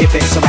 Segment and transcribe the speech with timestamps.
[0.00, 0.47] e penso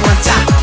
[0.00, 0.61] one time.